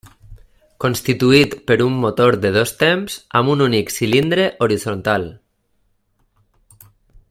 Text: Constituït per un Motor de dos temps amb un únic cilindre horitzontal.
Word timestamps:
Constituït 0.85 1.53
per 1.71 1.77
un 1.85 1.99
Motor 2.05 2.37
de 2.45 2.51
dos 2.57 2.73
temps 2.81 3.19
amb 3.41 3.55
un 3.57 3.63
únic 3.69 3.95
cilindre 3.99 4.51
horitzontal. 4.67 5.31